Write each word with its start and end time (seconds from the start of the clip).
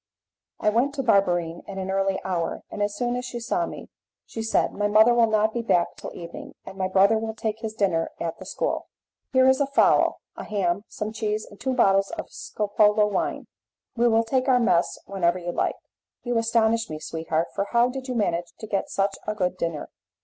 I 0.59 0.71
went 0.71 0.95
to 0.95 1.03
Barberine 1.03 1.61
at 1.67 1.77
an 1.77 1.91
early 1.91 2.19
hour, 2.25 2.63
and 2.71 2.81
as 2.81 2.95
soon 2.95 3.15
as 3.15 3.23
she 3.23 3.39
saw 3.39 3.67
me 3.67 3.89
she 4.25 4.41
said, 4.41 4.73
"My 4.73 4.87
mother 4.87 5.13
will 5.13 5.27
not 5.27 5.53
be 5.53 5.61
back 5.61 5.95
till 5.95 6.09
the 6.09 6.17
evening, 6.17 6.55
and 6.65 6.75
my 6.75 6.87
brother 6.87 7.19
will 7.19 7.35
take 7.35 7.59
his 7.59 7.75
dinner 7.75 8.09
at 8.19 8.39
the 8.39 8.45
school. 8.47 8.87
Here 9.31 9.47
is 9.47 9.61
a 9.61 9.67
fowl, 9.67 10.19
a 10.35 10.43
ham, 10.43 10.85
some 10.87 11.13
cheese, 11.13 11.45
and 11.45 11.59
two 11.59 11.75
bottles 11.75 12.09
of 12.17 12.31
Scopolo 12.31 13.05
wine. 13.11 13.45
We 13.95 14.07
will 14.07 14.23
take 14.23 14.47
our 14.47 14.59
mess 14.59 14.97
whenever 15.05 15.37
you 15.37 15.51
like." 15.51 15.75
"You 16.23 16.35
astonish 16.39 16.89
me, 16.89 16.97
sweetheart, 16.97 17.49
for 17.53 17.65
how 17.65 17.87
did 17.89 18.07
you 18.07 18.15
manage 18.15 18.53
to 18.57 18.65
get 18.65 18.89
such 18.89 19.15
a 19.27 19.35
good 19.35 19.55
dinner?" 19.55 19.91